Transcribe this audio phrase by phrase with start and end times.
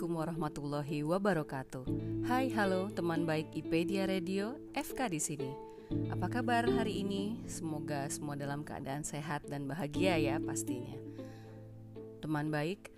[0.00, 1.84] Assalamualaikum warahmatullahi wabarakatuh.
[2.24, 5.52] Hai, halo teman baik IPedia Radio, FK di sini.
[6.08, 7.44] Apa kabar hari ini?
[7.44, 10.96] Semoga semua dalam keadaan sehat dan bahagia ya pastinya.
[12.24, 12.88] Teman baik,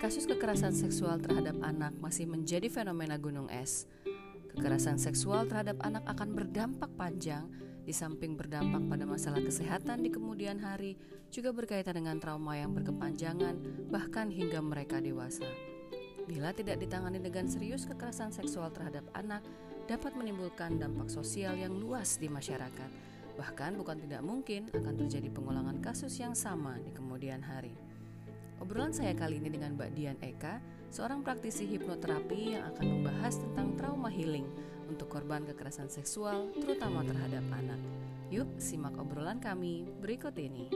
[0.00, 3.84] kasus kekerasan seksual terhadap anak masih menjadi fenomena gunung es.
[4.56, 7.52] Kekerasan seksual terhadap anak akan berdampak panjang,
[7.84, 10.96] di samping berdampak pada masalah kesehatan di kemudian hari,
[11.28, 13.60] juga berkaitan dengan trauma yang berkepanjangan,
[13.92, 15.75] bahkan hingga mereka dewasa.
[16.26, 19.46] Bila tidak ditangani dengan serius, kekerasan seksual terhadap anak
[19.86, 22.90] dapat menimbulkan dampak sosial yang luas di masyarakat.
[23.38, 27.78] Bahkan bukan tidak mungkin akan terjadi pengulangan kasus yang sama di kemudian hari.
[28.58, 30.58] Obrolan saya kali ini dengan Mbak Dian Eka,
[30.90, 34.48] seorang praktisi hipnoterapi yang akan membahas tentang trauma healing
[34.90, 37.78] untuk korban kekerasan seksual, terutama terhadap anak.
[38.32, 40.66] Yuk, simak obrolan kami berikut ini.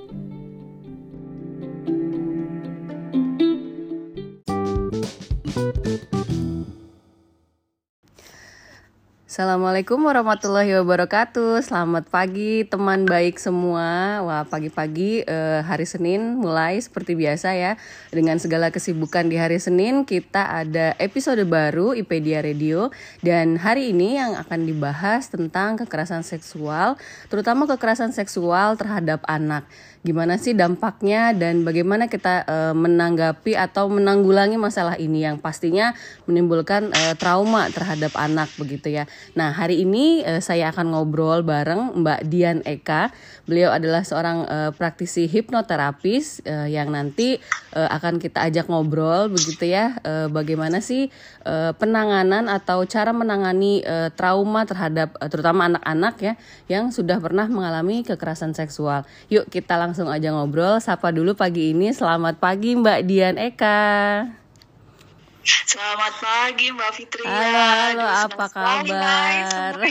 [9.31, 11.63] Assalamualaikum warahmatullahi wabarakatuh.
[11.63, 14.19] Selamat pagi teman baik semua.
[14.27, 17.79] Wah, pagi-pagi eh, hari Senin mulai seperti biasa ya.
[18.11, 22.91] Dengan segala kesibukan di hari Senin, kita ada episode baru IPedia Radio
[23.23, 26.99] dan hari ini yang akan dibahas tentang kekerasan seksual,
[27.31, 29.63] terutama kekerasan seksual terhadap anak
[30.01, 35.93] gimana sih dampaknya dan bagaimana kita uh, menanggapi atau menanggulangi masalah ini yang pastinya
[36.25, 39.05] menimbulkan uh, trauma terhadap anak begitu ya.
[39.39, 43.15] Nah, hari ini uh, saya akan ngobrol bareng Mbak Dian Eka.
[43.47, 47.39] Beliau adalah seorang uh, praktisi hipnoterapis uh, yang nanti
[47.75, 49.99] uh, akan kita ajak ngobrol begitu ya.
[50.03, 51.11] Uh, bagaimana sih
[51.47, 56.35] uh, penanganan atau cara menangani uh, trauma terhadap uh, terutama anak-anak ya
[56.67, 59.07] yang sudah pernah mengalami kekerasan seksual.
[59.31, 60.83] Yuk kita langsung aja ngobrol.
[60.83, 61.95] Sapa dulu pagi ini.
[61.95, 64.40] Selamat pagi Mbak Dian Eka.
[65.45, 67.25] Selamat pagi Mbak Fitri.
[67.25, 69.75] Halo, halo apa kabar?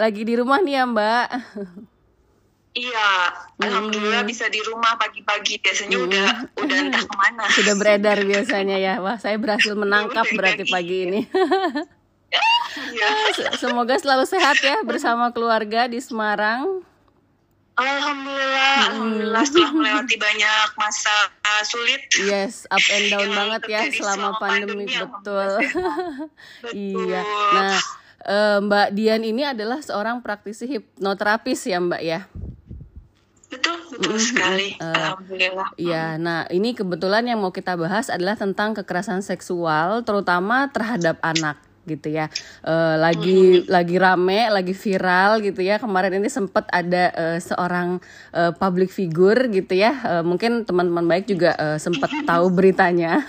[0.00, 1.26] Lagi di rumah nih ya Mbak?
[2.70, 3.66] Iya, hmm.
[3.66, 5.58] alhamdulillah bisa di rumah pagi-pagi.
[5.58, 6.06] Biasanya hmm.
[6.06, 6.28] udah
[6.62, 7.44] udah entah ke mana.
[7.58, 8.94] Sudah beredar biasanya ya.
[9.02, 11.20] Wah, saya berhasil menangkap berarti pagi ini.
[12.94, 13.10] ya.
[13.58, 16.86] Semoga selalu sehat ya bersama keluarga di Semarang.
[17.80, 18.88] Alhamdulillah, hmm.
[18.92, 22.02] alhamdulillah setelah melewati banyak masa uh, sulit.
[22.28, 25.50] Yes, up and down banget ya selama, pandemi, pandemi betul.
[26.62, 26.72] betul.
[26.76, 27.22] iya.
[27.56, 27.78] Nah,
[28.28, 32.20] uh, Mbak Dian ini adalah seorang praktisi hipnoterapis ya, Mbak ya.
[33.48, 34.28] Betul, betul mm -hmm.
[34.28, 34.68] sekali.
[34.76, 35.68] Uh, Alhamdulillah.
[35.80, 41.56] Iya, nah ini kebetulan yang mau kita bahas adalah tentang kekerasan seksual, terutama terhadap anak
[41.88, 42.28] gitu ya.
[42.60, 45.80] Uh, lagi lagi rame lagi viral gitu ya.
[45.80, 47.98] Kemarin ini sempat ada uh, seorang
[48.36, 49.92] uh, public figure gitu ya.
[50.04, 53.24] Uh, mungkin teman-teman baik juga uh, sempat tahu beritanya.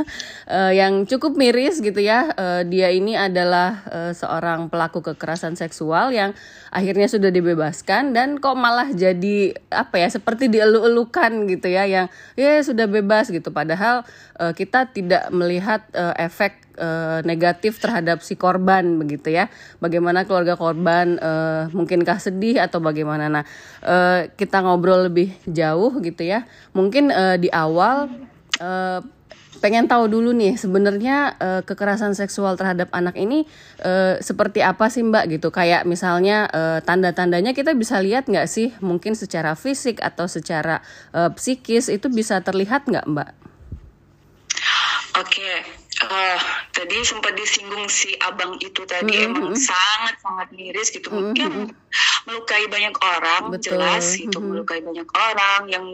[0.47, 2.31] Uh, yang cukup miris gitu ya.
[2.35, 6.35] Uh, dia ini adalah uh, seorang pelaku kekerasan seksual yang
[6.71, 11.87] akhirnya sudah dibebaskan dan kok malah jadi apa ya seperti dielu-elukan gitu ya.
[11.87, 13.49] Yang ya sudah bebas gitu.
[13.51, 14.03] Padahal
[14.41, 19.53] uh, kita tidak melihat uh, efek uh, negatif terhadap si korban begitu ya.
[19.77, 23.29] Bagaimana keluarga korban uh, mungkinkah sedih atau bagaimana?
[23.29, 23.45] Nah,
[23.85, 26.49] uh, kita ngobrol lebih jauh gitu ya.
[26.73, 28.09] Mungkin uh, di awal
[28.57, 28.99] uh,
[29.61, 33.45] pengen tahu dulu nih sebenarnya uh, kekerasan seksual terhadap anak ini
[33.85, 38.73] uh, seperti apa sih Mbak gitu kayak misalnya uh, tanda-tandanya kita bisa lihat nggak sih
[38.81, 40.81] mungkin secara fisik atau secara
[41.13, 43.40] uh, psikis itu bisa terlihat nggak Mbak?
[45.11, 45.55] Oke, okay
[46.07, 46.39] uh,
[46.73, 49.27] tadi sempat disinggung si abang itu tadi mm -hmm.
[49.37, 51.21] emang sangat sangat miris gitu mm -hmm.
[51.21, 51.51] mungkin
[52.25, 53.77] melukai banyak orang Betul.
[53.77, 54.49] jelas itu mm -hmm.
[54.49, 55.85] melukai banyak orang yang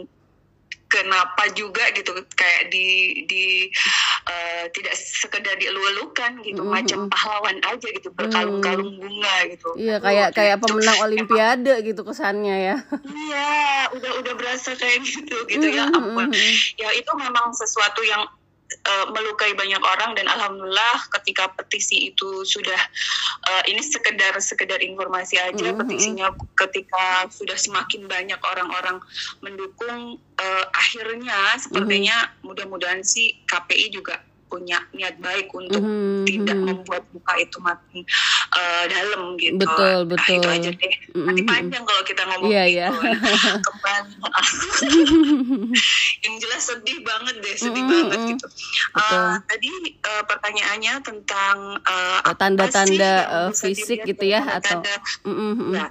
[0.88, 3.68] kenapa juga gitu kayak di di
[4.24, 6.76] uh, tidak sekedar dielu-elukan gitu mm -hmm.
[6.80, 10.64] macam pahlawan aja gitu berkalung-kalung bunga gitu iya kayak kayak gitu.
[10.64, 13.52] pemenang olimpiade emang, gitu kesannya ya iya
[13.92, 15.92] udah udah berasa kayak gitu gitu mm -hmm.
[15.92, 16.28] ya ampun
[16.80, 18.24] ya itu memang sesuatu yang
[18.86, 22.78] uh, melukai banyak orang dan alhamdulillah ketika petisi itu sudah
[23.48, 25.80] uh, ini sekedar sekedar informasi aja mm -hmm.
[25.82, 29.02] petisinya ketika sudah semakin banyak orang-orang
[29.40, 32.44] mendukung uh, akhirnya sepertinya mm -hmm.
[32.46, 36.24] mudah-mudahan sih KPI juga punya niat baik untuk mm-hmm.
[36.24, 36.66] tidak mhm.
[36.72, 38.02] membuat buka itu makin
[38.56, 39.60] uh, dalam gitu.
[39.60, 40.40] Betul betul.
[40.40, 40.94] Nah, itu aja deh.
[41.12, 41.24] Mm-hmm.
[41.28, 41.48] Nanti mhm.
[41.48, 42.80] panjang kalau kita ngomong yeah, gitu.
[42.80, 42.92] Yeah.
[43.68, 44.12] Kembali.
[46.24, 47.92] Yang jelas sedih banget deh, sedih mm-hmm.
[48.08, 48.46] banget gitu.
[48.96, 49.70] Uh, tadi
[50.02, 54.94] uh, pertanyaannya tentang uh, tanda-tanda uh, fisik gitu ya atau tanda,
[55.28, 55.72] mm-hmm.
[55.76, 55.86] ya,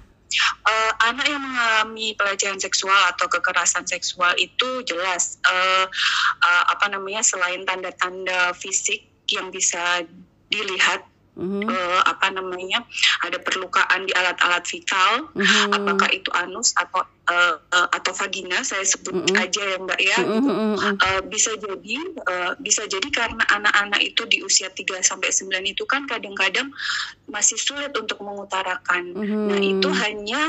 [0.68, 5.86] uh, anak yang mengalami pelecehan seksual atau kekerasan seksual itu jelas uh,
[6.44, 10.04] uh, apa namanya selain tanda-tanda fisik yang bisa
[10.48, 11.04] dilihat
[11.38, 11.70] mm-hmm.
[11.70, 12.82] uh, apa namanya
[13.24, 15.78] ada perlukaan di alat-alat vital mm-hmm.
[15.78, 19.44] apakah itu anus atau uh, uh, atau vagina saya sebut mm-hmm.
[19.46, 20.98] aja ya mbak ya mm-hmm.
[20.98, 21.96] uh, bisa jadi
[22.26, 26.74] uh, bisa jadi karena anak-anak itu di usia 3 sampai sembilan itu kan kadang-kadang
[27.30, 29.46] masih sulit untuk mengutarakan mm-hmm.
[29.48, 30.42] nah itu hanya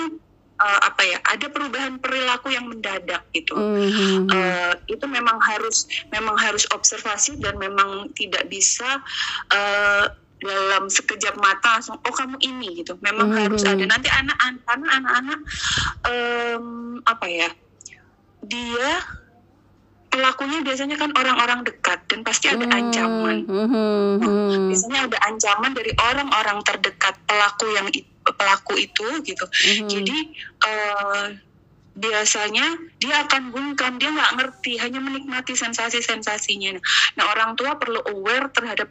[0.58, 4.28] uh, apa ya ada perubahan perilaku yang mendadak gitu mm-hmm.
[4.30, 9.02] uh, itu memang harus memang harus observasi dan memang tidak bisa
[9.54, 10.06] uh,
[10.38, 13.44] dalam sekejap mata langsung oh kamu ini gitu memang mm-hmm.
[13.50, 15.40] harus ada nanti anak karena anak-anak
[16.06, 16.66] um,
[17.02, 17.48] apa ya
[18.46, 18.90] dia
[20.08, 22.78] pelakunya biasanya kan orang-orang dekat dan pasti ada mm-hmm.
[22.78, 24.08] ancaman mm-hmm.
[24.22, 27.86] nah, biasanya ada ancaman dari orang-orang terdekat pelaku yang
[28.28, 29.44] pelaku itu gitu
[29.88, 30.18] jadi
[30.62, 31.34] uh,
[31.98, 36.78] biasanya dia akan bungkam dia nggak ngerti hanya menikmati sensasi sensasinya
[37.18, 38.86] nah orang tua perlu aware terhadap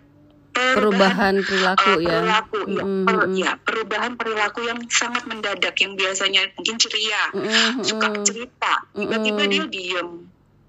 [0.76, 2.20] perubahan perilaku uh, ya.
[2.22, 2.78] Perilaku mm -hmm.
[2.78, 7.84] ya, per, ya, perubahan perilaku yang sangat mendadak yang biasanya mungkin ceria, mm -hmm.
[7.86, 9.54] suka cerita, tiba-tiba mm -hmm.
[9.54, 10.10] dia diem,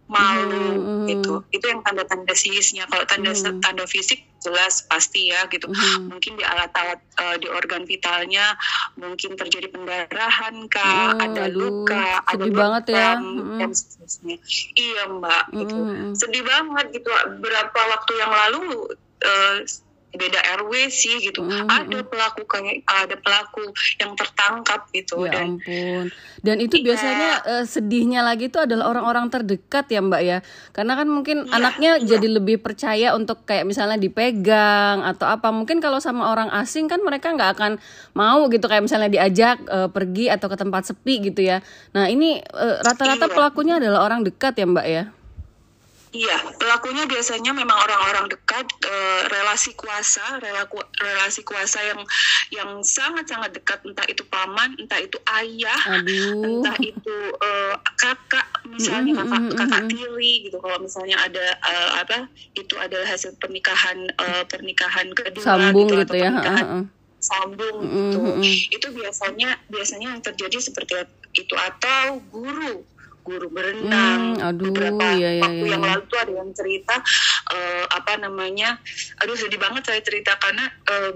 [0.08, 1.06] malu mm -hmm.
[1.12, 1.32] gitu.
[1.52, 2.88] Itu yang tanda-tanda psikisnya.
[2.88, 3.61] Kalau tanda mm -hmm.
[3.61, 5.69] tanda fisik jelas pasti ya gitu.
[5.69, 6.02] Mm -hmm.
[6.17, 8.56] Mungkin di alat-alat uh, di organ vitalnya
[8.96, 13.20] mungkin terjadi pendarahan kah, mm, ada aduh, luka, ada banget ya.
[13.61, 14.37] dan seterusnya.
[14.75, 15.76] Iya, Mbak, gitu.
[15.76, 16.12] Mm.
[16.17, 17.11] Sedih banget gitu.
[17.44, 18.64] Berapa waktu yang lalu
[19.25, 19.59] uh,
[20.09, 21.44] beda RW sih gitu.
[21.44, 21.69] Mm -hmm.
[21.69, 23.69] Ada pelaku kayak ada pelaku
[24.00, 26.05] yang tertangkap gitu ya dan ampun.
[26.41, 26.85] Dan itu iya.
[26.88, 30.38] biasanya uh, sedihnya lagi itu adalah orang-orang terdekat ya Mbak ya.
[30.73, 32.17] Karena kan mungkin ya, anaknya ya.
[32.17, 35.53] jadi lebih percaya untuk kayak misalnya dipegang atau apa.
[35.53, 37.72] Mungkin kalau sama orang asing kan mereka nggak akan
[38.17, 41.60] mau gitu kayak misalnya diajak uh, pergi atau ke tempat sepi gitu ya.
[41.93, 42.41] Nah, ini
[42.81, 43.37] rata-rata uh, iya.
[43.37, 45.05] pelakunya adalah orang dekat ya Mbak ya.
[46.08, 48.94] Iya, pelakunya biasanya memang orang-orang dekat, e,
[49.29, 52.00] relasi kuasa, relaku, relasi kuasa yang
[52.48, 56.65] yang sangat-sangat dekat, entah itu paman, entah itu ayah, Aduh.
[56.65, 57.50] entah itu e,
[58.00, 60.56] kakak, misalnya kakak kakak tiri gitu.
[60.56, 62.19] Kalau misalnya ada e, apa,
[62.56, 66.32] itu adalah hasil pernikahan e, pernikahan kedua, sambung gitu, gitu ya.
[66.32, 66.84] Pernikahan uh, uh.
[67.20, 68.00] sambung mm -hmm.
[68.08, 68.20] gitu.
[68.81, 71.05] Itu biasanya biasanya yang terjadi seperti
[71.36, 72.81] itu atau guru
[73.29, 74.41] guru berenang.
[74.41, 75.73] Hmm, aduh, beberapa iya, iya, waktu iya.
[75.77, 76.94] yang lalu tuh ada yang cerita
[77.53, 78.81] uh, apa namanya,
[79.20, 81.13] aduh sedih banget saya cerita karena uh,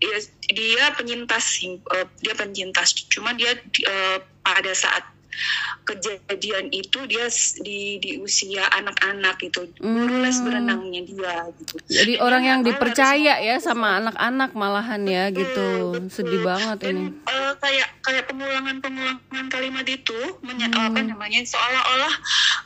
[0.00, 0.16] dia,
[0.52, 2.92] dia penyintas, uh, dia penyintas.
[3.08, 5.04] Cuma dia uh, pada saat
[5.82, 7.26] kejadian itu dia
[7.58, 10.44] di di usia anak-anak gitu guru les Hmm.
[10.44, 15.92] berenangnya dia gitu Jadi Dan orang yang harus dipercaya ya sama anak-anak malahan ya gitu.
[15.92, 16.08] betul.
[16.08, 17.10] Sedih banget dan ini.
[17.24, 20.86] eh, kayak kayak pengulangan pengulangan kalimat itu menye- Hmm.
[20.86, 22.14] apa namanya seolah-olah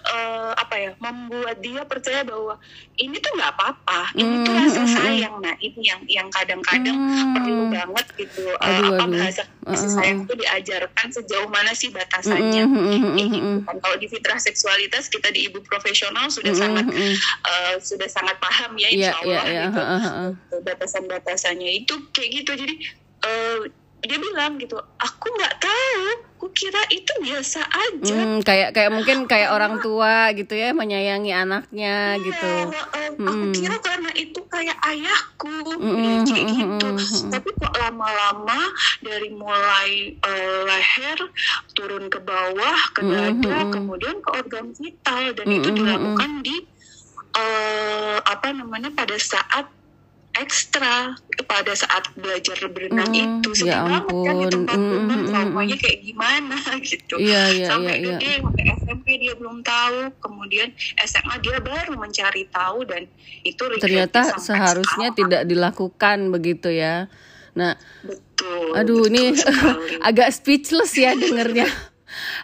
[0.05, 2.61] eh, apa ya membuat dia percaya bahwa
[2.95, 6.29] ini tuh nggak apa-apa ini tuh Hmm, rasa hmm, hmm, sayang nah ini yang yang
[6.31, 7.33] kadang-kadang Hmm.
[7.35, 9.13] perlu banget gitu eh, Aduh, apa aduh.
[9.17, 13.65] bahasa kasih sayang itu diajarkan sejauh mana sih batasannya gitu mm.
[13.65, 13.77] kan.
[13.81, 18.89] kalau di fitrah seksualitas kita di ibu profesional sudah sangat eh, sudah sangat paham ya
[18.89, 19.63] Iya, insya iya, Allah iya.
[19.65, 19.81] gitu
[20.63, 22.75] batasan-batasannya itu kayak gitu jadi
[23.25, 23.61] eh,
[24.05, 29.25] dia bilang gitu aku nggak tahu aku kira itu biasa aja Hmm, kayak kayak mungkin
[29.25, 32.53] kayak orang tua gitu ya menyayangi anaknya Iya, gitu.
[33.01, 33.55] eh, aku Mm.
[33.55, 37.31] kira karena itu kayak ayahku Mm, ya, kayak mm, gitu mm, mm.
[37.33, 38.61] tapi kok lama-lama
[39.01, 41.19] dari mulai eh, leher
[41.73, 43.73] turun ke bawah ke dada mm, mm.
[43.73, 46.57] kemudian ke organ vital dan Mm, itu dilakukan di
[47.35, 49.65] eh, apa namanya pada saat
[50.35, 51.15] ekstra
[51.47, 54.25] pada saat belajar berenang Mm, itu sedih ya banget kan ampun.
[54.25, 55.83] Mm, umum mm, mm, traumanya mm.
[55.83, 56.57] kayak gimana
[56.91, 58.17] gitu Iya, iya, sampai iya, iya.
[58.19, 60.69] gede sampai SMP dia belum tahu kemudian
[61.01, 63.07] SMA dia baru mencari tahu dan
[63.43, 65.19] itu Ternyata seharusnya sekarang.
[65.19, 67.07] tidak dilakukan begitu ya.
[67.55, 69.25] Nah, betul aduh betul ini
[70.03, 71.67] agak speechless ya dengernya.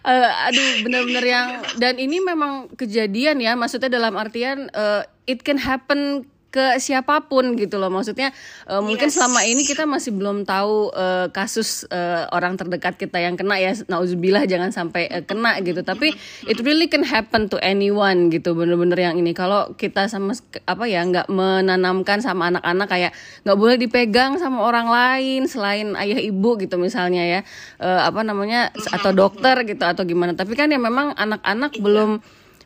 [0.02, 5.62] Eh, aduh benar-benar yang dan ini memang kejadian ya maksudnya dalam artian eh, it can
[5.62, 7.88] happen ke siapa pun gitu loh.
[7.88, 8.35] Maksudnya
[8.83, 9.16] mungkin Yes.
[9.16, 13.73] selama ini kita masih belum tahu eh, kasus eh, orang terdekat kita yang kena ya.
[13.87, 15.87] Nauzubillah jangan sampai eh, kena gitu.
[15.87, 16.11] Tapi
[16.50, 19.30] it really can happen to anyone gitu bener-bener yang ini.
[19.30, 20.35] Kalau kita sama
[20.66, 23.12] apa ya nggak menanamkan sama anak-anak kayak
[23.47, 27.40] nggak boleh dipegang sama orang lain selain ayah ibu gitu misalnya ya.
[27.78, 30.35] Eh, apa namanya atau dokter gitu atau gimana.
[30.35, 32.19] Tapi kan ya memang anak-anak belum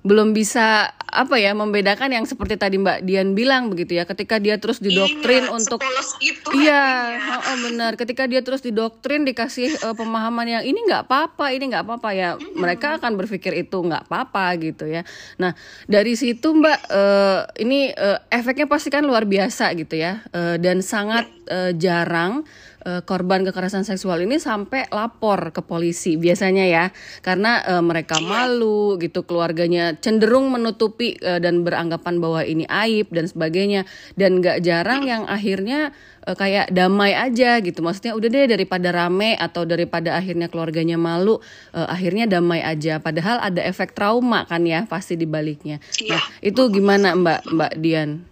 [0.04, 4.60] belum bisa apa ya membedakan yang seperti tadi Mbak Dian bilang begitu ya ketika dia
[4.60, 6.84] terus didoktrin Iya, untuk sepolos itu Iya,
[7.16, 7.38] hatinya.
[7.40, 7.92] oh, benar.
[7.94, 12.30] Ketika dia terus didoktrin, dikasih eh, pemahaman yang ini nggak apa-apa, ini nggak apa-apa ya,
[12.52, 15.06] mereka akan berpikir itu nggak apa-apa gitu ya.
[15.38, 15.56] Nah
[15.86, 20.82] dari situ Mbak, eh, ini eh, efeknya pasti kan luar biasa gitu ya, Eh, dan
[20.82, 22.42] sangat eh, jarang
[22.84, 26.84] eh, korban kekerasan seksual ini sampai lapor ke polisi biasanya ya,
[27.20, 33.26] karena eh, mereka malu gitu, keluarganya cenderung menutupi eh, dan beranggapan bahwa ini aib dan
[33.26, 35.90] sebagainya, dan nggak jarang yang akhirnya
[36.28, 37.80] eh, kayak damai aja gitu.
[37.80, 41.40] Maksudnya udah deh daripada rame atau daripada akhirnya keluarganya malu
[41.72, 43.00] eh, akhirnya damai aja.
[43.00, 46.18] Padahal ada efek trauma kan ya pasti di baliknya Iya.
[46.18, 48.24] nah itu gimana mbak mbak Dian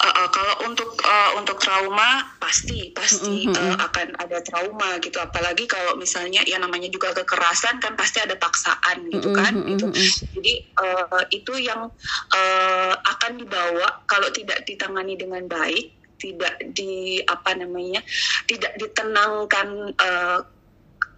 [0.00, 5.20] Uh, uh, kalau untuk uh, untuk trauma pasti pasti Mm-mm, uh, akan ada trauma gitu.
[5.20, 9.92] Apalagi kalau misalnya ya namanya juga kekerasan kan pasti ada paksaan gitu kan gitu.
[9.92, 10.08] mm-mm.
[10.40, 11.92] jadi uh, itu yang
[12.32, 18.04] uh, akan dibawa kalau tidak ditangani dengan baik tidak di apa namanya
[18.44, 20.38] tidak ditenangkan uh,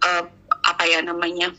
[0.03, 0.23] uh,
[0.63, 1.51] apa ya namanya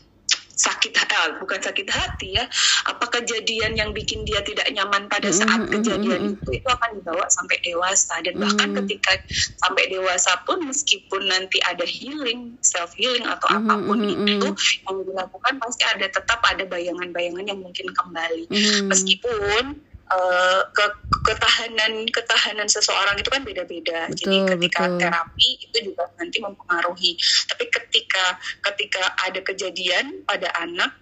[0.55, 2.47] sakit hati bukan sakit hati ya
[2.87, 6.49] apa kejadian yang bikin dia tidak nyaman pada Mm, saat mm, mm, kejadian mm, itu
[6.63, 8.75] itu akan dibawa sampai dewasa dan bahkan Mm.
[8.83, 9.11] ketika
[9.59, 14.27] sampai dewasa pun meskipun nanti ada healing self healing atau Mhm, apa pun mhm.
[14.31, 14.47] itu
[14.87, 18.87] yang dilakukan pasti ada tetap ada bayangan-bayangan yang mungkin kembali Mhm.
[18.87, 19.63] meskipun
[20.11, 20.85] eh, ke
[21.25, 24.09] ketahanan ketahanan seseorang itu kan beda-beda.
[24.13, 24.99] Jadi ketika betul.
[25.01, 27.11] terapi itu juga nanti mempengaruhi.
[27.49, 28.37] Tapi ketika
[28.71, 30.93] ketika ada kejadian pada anak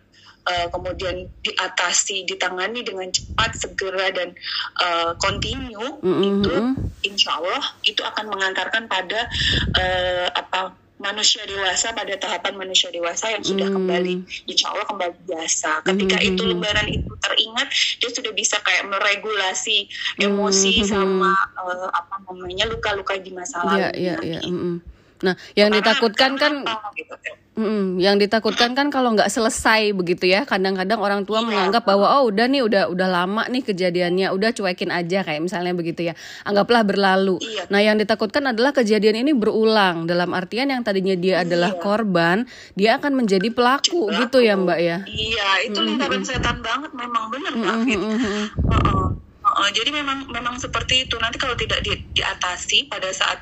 [0.48, 4.32] eh, kemudian diatasi, ditangani dengan cepat, segera dan
[4.80, 6.74] eh, continue Mhm, itu mhm.
[7.04, 9.28] insya Allah itu akan mengantarkan pada
[9.76, 13.76] eh, apa manusia dewasa pada tahapan manusia dewasa yang sudah Hmm.
[13.76, 14.14] kembali
[14.46, 16.30] insya Allah kembali biasa ketika Hmm.
[16.30, 20.88] itu lembaran itu teringat dia sudah bisa kayak meregulasi emosi Hmm.
[20.88, 21.34] sama
[21.66, 24.40] eh, apa namanya luka-luka di masa lalu Iya, iya, iya.
[24.46, 24.93] mm-mm.
[25.24, 27.16] Nah, yang ditakutkan kan gitu.
[27.54, 30.42] Mm, yang ditakutkan kan kalau nggak selesai begitu ya.
[30.42, 31.46] Kadang-kadang orang tua Iya.
[31.46, 35.70] menganggap bahwa oh udah nih udah udah lama nih kejadiannya, udah cuekin aja kayak misalnya
[35.72, 36.18] begitu ya.
[36.44, 37.38] Anggaplah berlalu.
[37.40, 37.70] Iya.
[37.70, 41.80] Nah, yang ditakutkan adalah kejadian ini berulang dalam artian yang tadinya dia adalah Iya.
[41.80, 42.38] korban,
[42.74, 44.22] dia akan menjadi pelaku Pelaku.
[44.26, 44.98] gitu ya, Mbak ya.
[45.06, 48.00] iya itu lingkaran setan banget memang benar Mm, Mbak mm, Fit.
[48.02, 49.23] mm, mm.
[49.54, 53.38] Heeh, jadi memang memang seperti itu nanti kalau tidak di- diatasi pada saat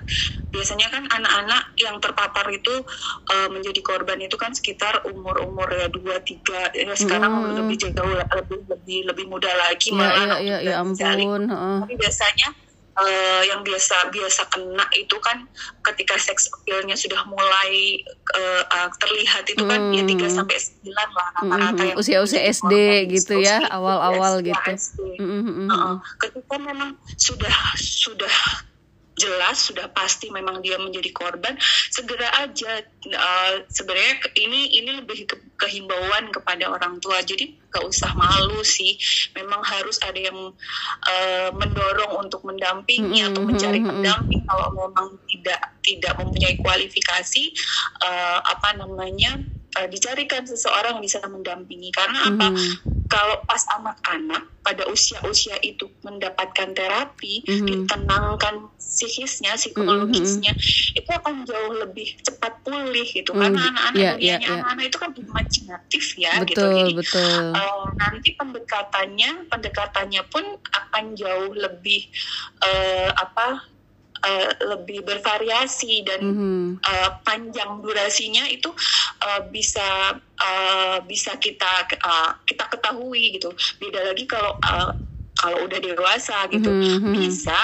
[0.52, 2.84] biasanya kan anak-anak yang terpapar itu
[3.32, 7.56] eh, menjadi korban itu kan sekitar umur-umur ya dua tiga ya sekarang Hmm.
[7.56, 11.24] lebih jauh lebih lebih lebih muda lagi Iya, malah iya, anak iya, muda ya mencari.
[11.24, 11.44] ampun.
[11.48, 11.78] heeh.
[11.80, 12.48] tapi biasanya
[12.94, 15.48] eh, yang biasa biasa kena itu kan
[15.82, 18.04] ketika seks appeal-nya sudah mulai
[18.36, 20.28] eh, eh, terlihat itu kan ya 3 Hmm.
[20.28, 24.60] sampai 9 lah rata-rata Mm, yang usia-usia SD korban gitu ya, awal-awal gitu.
[24.68, 25.00] SD.
[25.18, 25.70] Mm, mm, mm, mm.
[25.70, 25.96] Heeh.
[26.20, 28.36] ketika memang sudah sudah
[29.22, 31.54] jelas sudah pasti memang dia menjadi korban
[31.94, 38.12] segera aja eh, sebenarnya ini ini lebih ke, kehimbauan kepada orang tua jadi gak usah
[38.18, 38.98] malu sih
[39.38, 40.58] memang harus ada yang
[41.06, 43.98] eh, mendorong untuk mendampingi atau Mm, mencari mm, mm, mm.
[44.02, 47.44] pendamping kalau memang tidak tidak mempunyai kualifikasi
[48.02, 49.38] eh, apa namanya
[49.78, 53.01] eh, dicarikan seseorang yang bisa mendampingi karena apa Mhm.
[53.12, 57.66] Kalau pas anak-anak pada usia-usia itu mendapatkan terapi, Mhm.
[57.68, 60.54] ditenangkan psikisnya, psikologisnya,
[60.96, 63.36] itu akan jauh lebih cepat pulih gitu.
[63.36, 63.42] Mhm.
[63.42, 64.54] Karena anak-anak dunianya iya, iya.
[64.64, 66.62] anak-anak itu kan imajinatif ya gitu.
[66.62, 67.42] Betul, Jadi betul.
[67.58, 72.08] eh, nanti pendekatannya, pendekatannya pun akan jauh lebih
[72.64, 73.71] eh, apa?
[74.22, 76.62] Eh, lebih bervariasi dan Mhm.
[76.82, 78.70] uh, panjang durasinya itu
[79.26, 83.50] uh, bisa uh, bisa kita uh, kita ketahui gitu.
[83.82, 84.94] Beda lagi kalau uh,
[85.34, 87.14] kalau udah dewasa gitu Mhm, mhm.
[87.18, 87.58] bisa.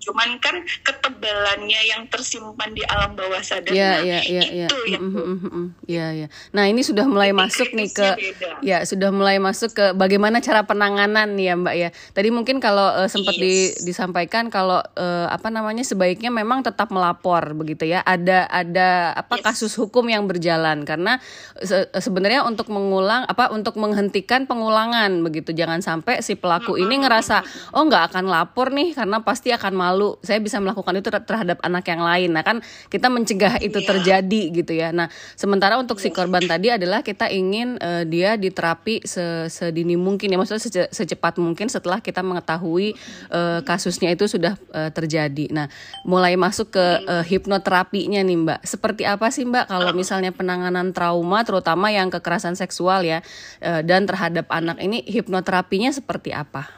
[0.00, 4.66] Cuman kan ketebalannya yang tersimpan di alam bawah sadar Ya, nah, ya, ya, ya.
[4.66, 5.66] itu Mm, mm, mm.
[5.84, 6.26] Ya, ya.
[6.50, 8.50] Nah, ini sudah mulai masuk nih ke beda.
[8.60, 11.88] Ya, sudah mulai masuk ke bagaimana cara penanganan nih ya, Mbak ya.
[12.10, 13.84] Tadi mungkin kalau eh, sempat di- Yes.
[13.84, 18.00] disampaikan kalau eh, apa namanya sebaiknya memang tetap melapor begitu ya.
[18.00, 19.44] Ada ada apa Yes.
[19.44, 21.20] kasus hukum yang berjalan karena
[21.56, 25.52] se- sebenarnya untuk mengulang apa untuk menghentikan pengulangan begitu.
[25.52, 29.88] Jangan sampai si pelaku ini ngerasa oh nggak akan lapor nih karena pasti akan malu.
[30.20, 32.30] Saya bisa melakukan itu ter- terhadap anak yang lain.
[32.34, 33.88] Nah, kan kita mencegah itu Iya.
[33.88, 34.92] terjadi gitu ya.
[34.92, 40.30] Nah, sementara untuk si korban tadi adalah kita ingin eh, dia diterapi se- sedini mungkin
[40.30, 42.94] ya maksudnya sece- secepat mungkin setelah kita mengetahui
[43.30, 45.48] eh, kasusnya itu sudah eh, terjadi.
[45.50, 45.66] Nah,
[46.04, 48.60] mulai masuk ke eh, hipnoterapinya nih, Mbak.
[48.66, 53.22] Seperti apa sih, Mbak, kalau misalnya penanganan trauma terutama yang kekerasan seksual ya
[53.60, 56.68] eh, dan terhadap anak ini hipnoterapinya seperti apa?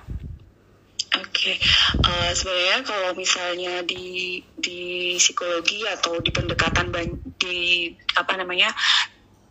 [1.42, 1.58] Oke,
[2.06, 6.94] Eh, sebenarnya kalau misalnya di di psikologi atau di pendekatan
[7.34, 8.70] di apa namanya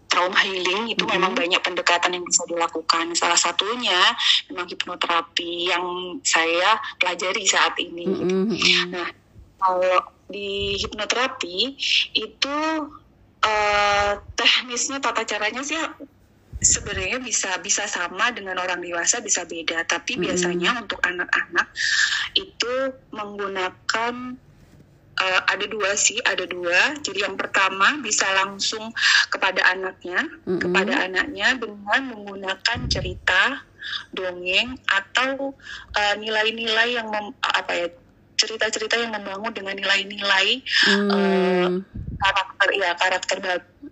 [0.08, 3.12] trauma healing itu memang banyak pendekatan yang bisa dilakukan.
[3.12, 4.00] Salah satunya
[4.48, 8.08] memang hipnoterapi yang saya pelajari saat ini.
[8.08, 8.88] Mm, mm, mm.
[8.96, 9.08] Nah,
[9.60, 10.00] kalau
[10.32, 11.76] di hipnoterapi
[12.16, 12.58] itu
[13.44, 15.76] eh, teknisnya tata caranya sih
[16.62, 20.30] sebenarnya bisa bisa sama dengan orang dewasa bisa beda tapi Mm-mm.
[20.30, 21.68] biasanya untuk anak-anak
[22.38, 22.74] itu
[23.10, 24.14] menggunakan
[25.18, 28.94] eh, ada dua sih ada dua jadi yang pertama bisa langsung
[29.34, 30.62] kepada anaknya Mm-mm.
[30.62, 33.66] kepada anaknya dengan menggunakan cerita
[34.14, 35.58] dongeng atau
[35.98, 37.88] eh, nilai-nilai yang mem- apa ya
[38.38, 41.86] cerita-cerita yang membangun dengan nilai-nilai Hmm.
[42.22, 43.38] Karakter ya karakter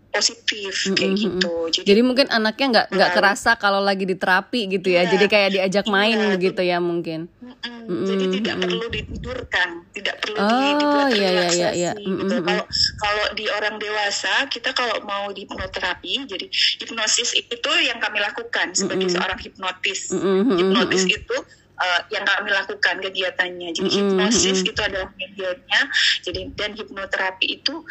[0.09, 4.61] positif kayak Mm-mm, gitu jadi, Jadi mungkin anaknya nggak nggak Melalui- kerasa kalau lagi diterapi
[4.71, 5.05] gitu ya.
[5.05, 5.11] Iya.
[5.11, 7.19] Jadi kayak diajak Iya, main jadi- gitu ya mungkin.
[7.39, 8.63] Mm-mm, jadi Mm-mm, tidak mm-mm.
[8.69, 11.91] perlu ditidurkan tidak perlu Oh, di, dibuat iya, iya, iya, iya.
[11.97, 12.65] gitu Mm-mm, kalau
[12.99, 16.45] kalau di orang dewasa kita kalau mau di hipnoterapi jadi
[16.79, 19.15] hipnosis itu yang kami lakukan sebagai Mm-mm.
[19.15, 21.37] seorang hipnotis Mm-mm, mm-mm, hipnotis itu
[21.79, 23.69] uh, yang kami lakukan kegiatannya.
[23.73, 24.71] Jadi Mm-mm, hipnosis mm-mm.
[24.71, 25.81] itu adalah medianya.
[26.27, 27.81] Jadi dan hipnoterapi itu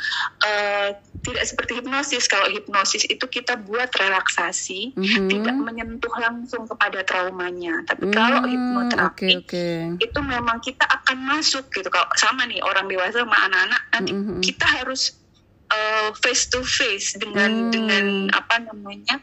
[0.44, 0.88] uh,
[1.24, 2.30] tidak seperti hipnosis.
[2.30, 5.28] Kalau hipnosis itu kita buat relaksasi, Mhm.
[5.28, 7.82] tidak menyentuh langsung kepada traumanya.
[7.84, 9.66] Tapi kalau Hmm, hipnoterapi Oke oke.
[9.98, 11.88] itu memang kita akan masuk gitu.
[11.88, 14.40] Kalau sama nih orang dewasa sama anak-anak nanti Mhm.
[14.44, 15.16] kita harus
[15.78, 17.70] uh, face to face dengan Hmm.
[17.70, 19.16] dengan apa namanya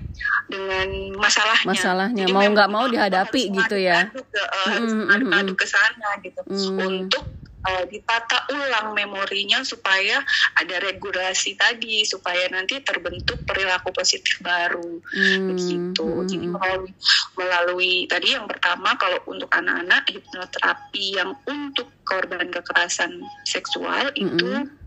[0.48, 0.88] dengan
[1.20, 1.76] masalahnya.
[1.76, 4.08] Masalahnya, Jadi mau nggak mau dihadapi harus gitu ya.
[4.10, 5.60] ke, uh, harus Mm, mm, mengadu mm.
[5.60, 6.78] ke sana gitu Mm.
[6.80, 7.24] untuk
[7.65, 10.22] uh, ditata ulang memorinya supaya
[10.56, 16.06] ada regulasi tadi supaya nanti terbentuk perilaku positif baru Hmm, begitu.
[16.06, 16.54] hmm, Jadi hmm.
[16.54, 16.91] melalui
[17.36, 24.85] melalui tadi yang pertama kalau untuk anak-anak hipnoterapi yang untuk korban kekerasan seksual itu Mm-mm.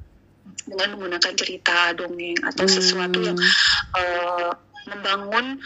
[0.65, 2.75] Dengan menggunakan cerita dongeng atau Hmm.
[2.75, 3.39] sesuatu yang
[3.95, 4.51] eh,
[4.89, 5.61] membangun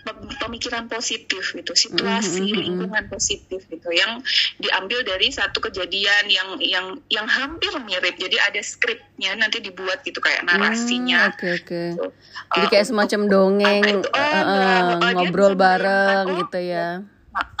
[0.00, 2.60] pem- pemikiran positif gitu, situasi Mm, mm, mm, mm.
[2.64, 4.20] lingkungan positif gitu yang
[4.56, 8.16] diambil dari satu kejadian yang yang yang hampir mirip.
[8.16, 11.28] Jadi ada skripnya nanti dibuat gitu kayak narasinya.
[11.28, 11.82] Hmm, Oke oke.
[11.96, 12.04] gitu.
[12.50, 14.08] Jadi Eh, kayak semacam dongeng, itu?
[14.08, 16.88] Oh, eh, eh, oh, dia ngobrol bareng oh, gitu ya.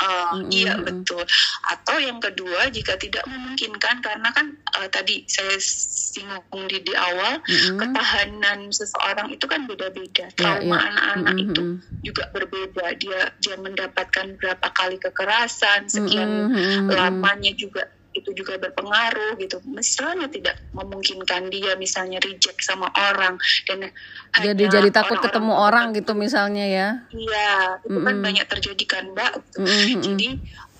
[0.00, 1.04] Uh, Mm-mm, iya mm-mm.
[1.04, 1.24] betul.
[1.68, 7.40] Atau yang kedua jika tidak memungkinkan karena kan uh, tadi saya singgung di di awal
[7.44, 7.76] Mm-mm.
[7.76, 10.28] ketahanan seseorang itu kan beda-beda.
[10.28, 10.88] Ya, Trauma ya.
[10.88, 12.00] anak-anak Mm-mm, itu mm-mm.
[12.00, 12.86] juga berbeda.
[12.96, 16.86] Dia dia mendapatkan berapa kali kekerasan, sekian mm-mm, mm-mm.
[16.92, 17.88] lamanya juga
[18.20, 19.58] itu juga berpengaruh gitu.
[19.66, 23.90] Misalnya tidak memungkinkan dia misalnya reject sama orang dan
[24.30, 27.50] jadi jadi takut orang-orang ketemu orang gitu misalnya ya Iya,
[27.82, 28.24] itu kan Mm-mm.
[28.24, 29.32] banyak terjadi kan Mbak.
[29.42, 29.58] gitu.
[29.60, 30.02] Mm-mm, mm-mm.
[30.04, 30.28] Jadi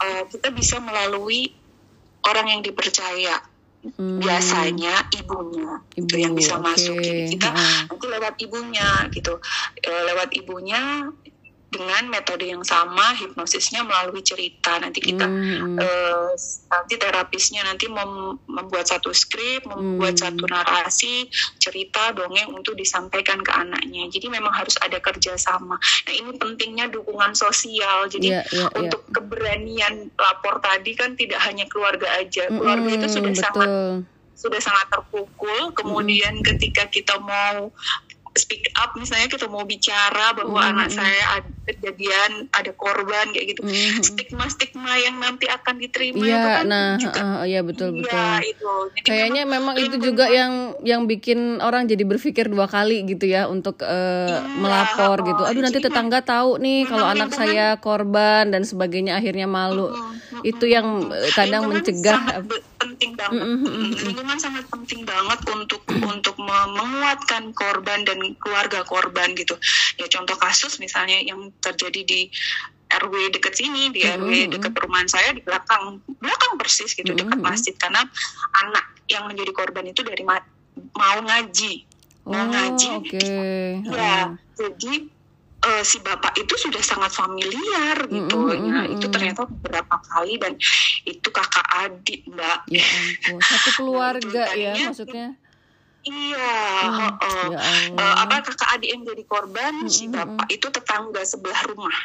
[0.04, 1.50] eh, kita bisa melalui
[2.28, 3.36] orang yang dipercaya.
[3.80, 4.20] Hmm.
[4.20, 6.68] Biasanya ibunya itu yang bisa oke.
[6.68, 7.00] masuk.
[7.00, 7.88] Jadi kita Heeh.
[7.88, 9.40] nanti lewat ibunya gitu,
[9.80, 11.08] Eh, lewat ibunya
[11.70, 14.74] dengan metode yang sama, hipnosisnya melalui cerita.
[14.82, 15.78] Nanti kita Hmm, hmm.
[15.78, 16.30] eh,
[16.66, 20.34] nanti terapisnya nanti mem- membuat satu skrip, membuat Hmm.
[20.34, 21.30] satu narasi,
[21.62, 24.10] cerita, dongeng untuk disampaikan ke anaknya.
[24.10, 25.78] Jadi memang harus ada kerjasama.
[25.78, 28.10] Nah ini pentingnya dukungan sosial.
[28.10, 28.66] Jadi Iya, iya, iya.
[28.74, 32.50] untuk keberanian lapor tadi kan tidak hanya keluarga aja.
[32.50, 35.76] Keluarga itu Mm-mm, sudah sangat betul sudah sangat terpukul.
[35.76, 37.68] Kemudian ketika kita mau
[38.32, 40.72] speak up, misalnya kita mau bicara bahwa Mm-mm.
[40.80, 44.00] anak saya ada kejadian, ada korban kayak gitu, Mm-mm.
[44.00, 48.10] stigma-stigma yang nanti akan diterima itu Iya, kan nah, juga uh, iya betul betul.
[48.10, 48.70] Iya, itu.
[48.90, 50.52] Jadi Kayaknya memang itu lingkungan- juga yang
[50.82, 53.90] yang bikin orang jadi berpikir dua kali gitu ya untuk eh,
[54.30, 55.42] Iya, melapor gitu.
[55.42, 59.90] Aduh nanti tetangga tahu nih kalau memang anak saya korban dan sebagainya akhirnya malu.
[60.40, 62.18] Itu yang eh, kadang Lingkungan mencegah.
[62.80, 63.36] penting banget.
[63.36, 63.92] Mm-mm, mm-mm.
[64.02, 69.52] Lingkungan sangat penting banget untuk untuk me- menguatkan korban dan keluarga korban gitu.
[69.96, 72.20] Ya contoh kasus misalnya yang terjadi di
[72.90, 74.52] RW dekat sini di RW Mm-mm.
[74.58, 77.46] dekat perumahan saya di belakang belakang persis gitu dekat Mm-mm.
[77.46, 78.02] masjid karena
[78.66, 80.42] anak yang menjadi korban itu dari ma-
[80.98, 81.86] mau ngaji
[82.28, 83.26] Oh, mau ngaji oke.
[83.96, 84.94] Ya, jadi
[85.60, 88.36] eh, si bapak itu sudah sangat familiar gitu.
[88.36, 90.52] Mm, mm, Nah, mm, itu ternyata beberapa kali dan
[91.08, 92.58] itu kakak adik, Mbak.
[92.68, 95.32] Ya ampun, satu keluarga ya maksudnya.
[96.02, 97.44] Iya, Hmm, heeh.
[97.50, 97.58] Ya
[97.92, 101.96] Eh, apa kakak adik yang jadi korban, si Mm, mm, bapak itu tetangga sebelah rumah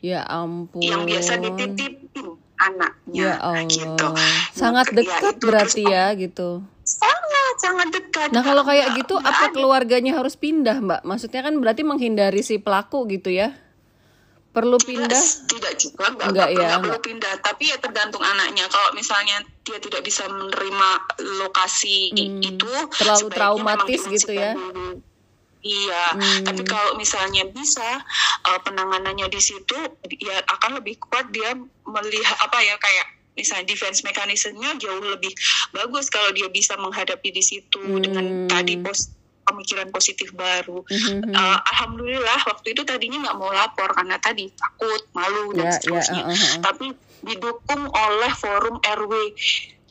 [0.00, 0.78] Ya ampun.
[0.78, 3.66] yang biasa dititipin anaknya Ya Allah.
[3.66, 4.06] gitu.
[4.52, 6.48] Sangat Ya, dekat itu berarti terus- ya gitu.
[6.84, 8.28] Sangat sangat dekat.
[8.30, 11.00] Nah kalau kayak gitu apa keluarganya harus pindah mbak?
[11.02, 13.56] Maksudnya kan berarti menghindari si pelaku gitu ya?
[14.54, 15.24] Perlu pindah?
[15.50, 17.34] Tidak, juga, nggak, Enggak nggak, ya, nggak perlu pindah.
[17.42, 18.70] Tapi ya tergantung anaknya.
[18.70, 20.88] Kalau misalnya dia tidak bisa menerima
[21.42, 22.70] lokasi Hmm, itu,
[23.02, 24.54] terlalu traumatis gitu ya?
[24.54, 25.02] dulu.
[25.64, 26.44] Iya, Hmm.
[26.44, 28.04] tapi kalau misalnya bisa
[28.44, 29.74] uh, penanganannya di situ,
[30.20, 31.56] ya akan lebih kuat dia
[31.88, 35.32] melihat apa ya kayak misalnya defense mekanismenya jauh lebih
[35.74, 38.46] bagus kalau dia bisa menghadapi di situ dengan Hmm.
[38.46, 39.10] tadi pos
[39.44, 40.82] pemikiran positif baru.
[40.88, 41.30] Mhm.
[41.30, 45.74] Uh, Alhamdulillah waktu itu tadinya nggak mau lapor karena tadi takut, malu dan Ya, ya,
[45.78, 46.22] seterusnya.
[46.24, 46.60] uh, uh, uh.
[46.64, 46.86] Tapi
[47.24, 49.12] didukung oleh forum RW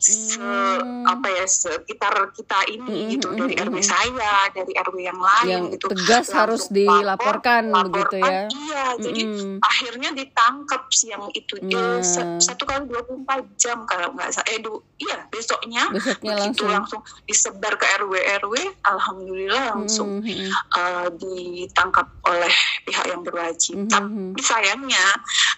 [0.04, 1.00] se Hmm.
[1.08, 3.86] apa ya sekitar kita ini Mm, gitu mm, dari mm, RW mm.
[3.86, 5.86] saya, dari RW yang lain Yang gitu.
[5.96, 8.40] tegas Langsung harus dilaporkan lapor, begitu ya?
[8.46, 9.54] Iya, jadi Mm-mm.
[9.60, 12.04] akhirnya ditangkap siang itu Eh, Nah.
[12.04, 14.48] sa- satu kali 24 jam kalau nggak salah.
[14.52, 17.00] Eh, du, iya besoknya Besoknya begitu langsung.
[17.00, 18.12] langsung disebar ke RW
[18.42, 20.50] RW, alhamdulillah langsung mhm.
[20.74, 22.52] uh, ditangkap oleh
[22.84, 23.76] pihak yang berwajib.
[23.80, 23.88] Mhm.
[23.88, 25.04] Tapi sayangnya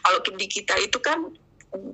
[0.01, 1.19] kalau di kita itu kan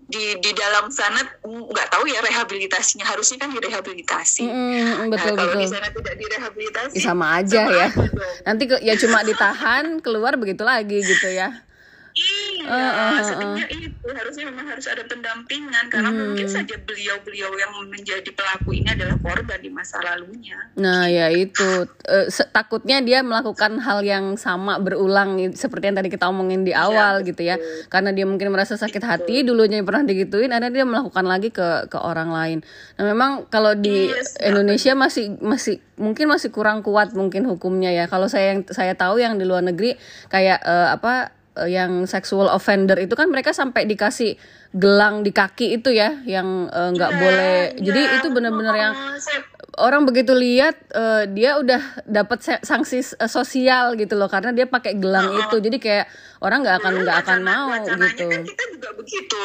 [0.08, 4.44] di di dalam sana nggak tahu ya rehabilitasinya harusnya kan direhabilitasi.
[4.44, 5.70] Nah, betul kalau di betul.
[5.72, 7.86] sana tidak direhabilitasi Ya, sama aja ya.
[7.88, 8.36] aja dong.
[8.46, 11.64] Nanti ke, ya cuma ditahan keluar begitu lagi gitu ya.
[12.12, 16.30] Iya, Uh, uh, uh, itu harusnya memang harus ada pendampingan karena Hmm.
[16.30, 20.70] mungkin saja beliau-beliau yang menjadi pelaku ini adalah korban di masa lalunya.
[20.78, 21.90] Nah ya itu
[22.30, 27.26] se- takutnya dia melakukan hal yang sama berulang seperti yang tadi kita omongin di awal
[27.26, 27.58] gitu ya
[27.90, 31.98] karena dia mungkin merasa sakit hati dulunya pernah digituin akhirnya dia melakukan lagi ke ke
[31.98, 32.58] orang lain.
[32.94, 38.06] Nah memang kalau di Yes, Indonesia masih masih mungkin masih kurang kuat mungkin hukumnya ya.
[38.06, 39.98] Kalau saya yang saya tahu yang di luar negeri
[40.30, 44.40] kayak eh, apa yang sexual offender itu kan mereka sampai dikasih
[44.72, 47.56] gelang di kaki itu ya yang eh, nggak Iya, boleh.
[47.76, 48.16] Jadi iya.
[48.16, 54.14] itu benar-benar yang saya- orang begitu lihat eh, dia udah dapat sanksi eh, sosial gitu
[54.14, 56.06] loh karena dia pakai gelang itu jadi kayak
[56.38, 59.40] orang nggak akan nggak akan mau wacananya gitu kan kita juga begitu.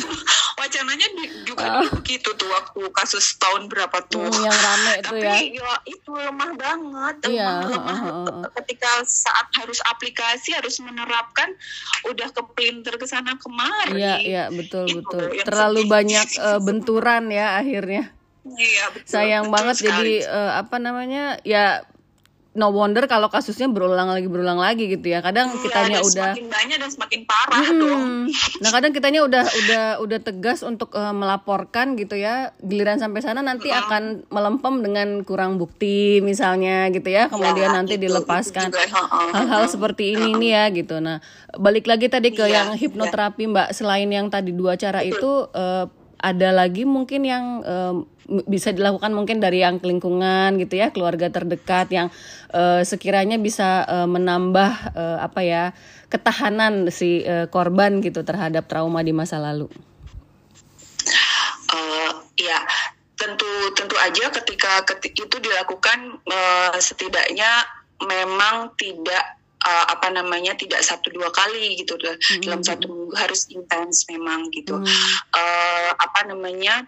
[0.60, 1.88] wacananya di- juga Oh.
[1.94, 4.22] begitu tuh waktu kasus tahun berapa tuh.
[4.22, 7.98] Hmm, yang rame itu Tapi ya ya itu lemah banget, Iya, lemah, lemah.
[7.98, 8.44] heeh.
[8.58, 11.48] ketika saat harus aplikasi harus menerapkan
[12.04, 13.96] udah kepelintir ke sana kemari.
[13.96, 15.90] iya iya betul Itu betul terlalu sedih.
[15.90, 18.04] banyak eh, benturan ya akhirnya
[18.44, 19.92] Iya, betul, sayang betul banget sekali.
[19.92, 21.86] jadi eh, apa namanya ya
[22.52, 26.12] no wonder kalau kasusnya berulang lagi berulang lagi gitu ya kadang Iya, kitanya dan udah
[26.28, 28.02] semakin banyak dan semakin parah dong.
[28.04, 28.24] Hmm.
[28.60, 32.52] Nah kadang kitanya udah udah udah tegas untuk eh, melaporkan gitu ya.
[32.60, 37.32] Giliran sampai sana nanti akan melempem dengan kurang bukti misalnya gitu ya.
[37.32, 38.68] Kemudian Ya, nanti itu- dilepaskan
[39.32, 40.98] hal-hal seperti ini nih ya gitu.
[40.98, 41.24] Nah
[41.54, 43.72] balik lagi tadi ke Iya, yang hipnoterapi mbak.
[43.72, 45.88] Selain yang tadi dua cara itu eh,
[46.22, 48.06] ada lagi mungkin yang uh,
[48.46, 52.08] bisa dilakukan mungkin dari yang lingkungan gitu ya keluarga terdekat yang
[52.54, 55.64] uh, sekiranya bisa uh, menambah uh, apa ya
[56.06, 59.66] ketahanan si uh, korban gitu terhadap trauma di masa lalu.
[61.72, 62.62] Uh, ya
[63.18, 67.66] tentu tentu aja ketika, ketika itu dilakukan uh, setidaknya
[68.02, 72.42] memang tidak uh, apa namanya tidak satu dua kali gitu mm-hmm.
[72.42, 75.08] dalam satu minggu harus intens memang gitu mm-hmm.
[75.34, 76.86] uh, apa namanya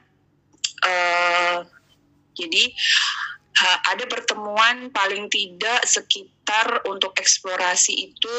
[0.83, 1.59] uh,
[2.35, 2.65] jadi
[3.63, 8.37] uh, ada pertemuan paling tidak sekitar untuk eksplorasi itu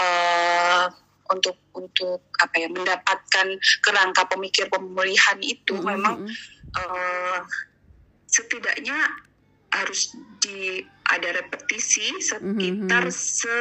[0.00, 0.86] uh,
[1.28, 3.48] untuk untuk apa ya mendapatkan
[3.84, 5.88] kerangka pemikir pemulihan itu mm-hmm.
[5.92, 6.16] memang
[6.72, 7.40] uh,
[8.28, 8.96] setidaknya
[9.68, 13.16] harus di ada repetisi sekitar mm -hmm.
[13.16, 13.58] se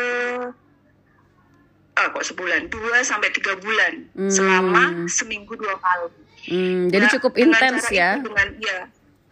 [1.98, 4.30] uh, kok sebulan dua sampai tiga bulan mm.
[4.30, 6.12] selama seminggu dua kali.
[6.48, 8.20] Mm, jadi nah, cukup intens ya.
[8.22, 8.80] dengan ya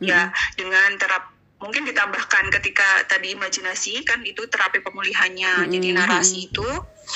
[0.01, 0.07] mm.
[0.07, 0.21] ya
[0.57, 1.34] dengan terap
[1.65, 5.65] mungkin ditambahkan ketika tadi imajinasi kan itu terapi pemulihannya.
[5.65, 5.71] Mm.
[5.73, 6.67] Jadi narasi itu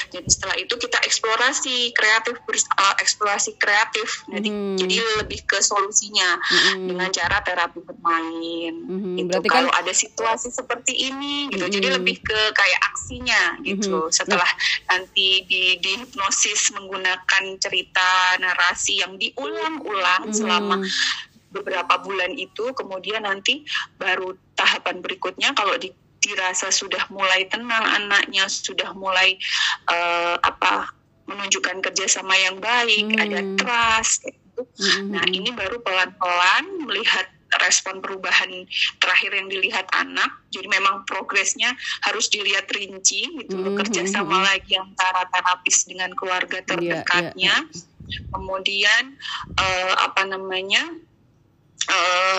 [0.10, 4.26] jadi setelah itu kita eksplorasi kreatif uh, eksplorasi kreatif.
[4.30, 4.78] Jadi hmm.
[4.78, 6.88] jadi lebih ke solusinya hmm.
[6.94, 8.74] dengan cara terapi bermain.
[8.86, 9.18] Hmm.
[9.18, 9.82] Itu Berarti kalau kan...
[9.84, 11.66] ada situasi seperti ini gitu.
[11.66, 11.74] Hmm.
[11.74, 14.10] Jadi lebih ke kayak aksinya gitu.
[14.10, 14.14] Hmm.
[14.14, 14.50] Setelah
[14.90, 20.36] nanti di di hipnosis menggunakan cerita narasi yang diulang-ulang hmm.
[20.36, 20.76] selama
[21.50, 23.66] beberapa bulan itu kemudian nanti
[23.98, 29.40] baru tahapan berikutnya kalau di dirasa sudah mulai tenang anaknya sudah mulai
[29.88, 30.92] uh, apa
[31.26, 33.24] menunjukkan kerjasama yang baik hmm.
[33.24, 34.62] ada trust gitu.
[34.84, 35.16] Hmm.
[35.16, 37.32] nah ini baru pelan-pelan melihat
[37.66, 38.70] respon perubahan
[39.02, 41.74] terakhir yang dilihat anak jadi memang progresnya
[42.06, 43.74] harus dilihat rinci gitu hmm.
[43.74, 46.70] bekerja sama lagi antara terapis dengan keluarga iya, iya.
[46.70, 48.26] terdekatnya yeah, yeah.
[48.38, 49.04] kemudian
[49.58, 50.94] uh, apa namanya
[51.90, 52.38] uh,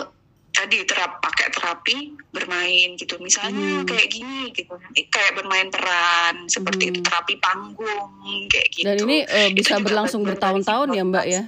[0.51, 1.97] tadi terap pakai terapi
[2.35, 3.19] bermain gitu.
[3.19, 3.87] Misalnya hmm.
[3.87, 4.75] kayak gini gitu.
[5.11, 6.91] Kayak bermain peran seperti hmm.
[6.95, 8.11] itu terapi panggung
[8.51, 8.87] kayak gitu.
[8.87, 11.43] dan ini uh, bisa berlangsung bertahun-tahun ya mbak ya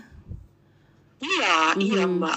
[1.23, 1.79] Iya, hmm.
[1.79, 2.37] iya mbak.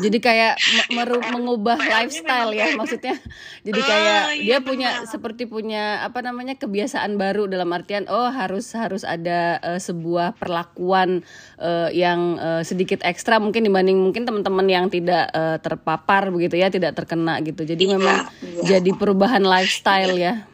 [0.00, 0.54] Jadi kayak
[0.96, 3.20] meru mengubah lifestyle ya maksudnya.
[3.60, 5.10] Jadi oh, kayak oh, iya, dia punya benar.
[5.12, 11.20] seperti punya apa namanya kebiasaan baru dalam artian oh harus harus ada uh, sebuah perlakuan
[11.60, 16.72] uh, yang uh, sedikit ekstra mungkin dibanding mungkin teman-teman yang tidak uh, terpapar begitu ya,
[16.72, 17.68] tidak terkena gitu.
[17.68, 18.80] Jadi iya, memang iya.
[18.80, 20.48] jadi perubahan lifestyle ya.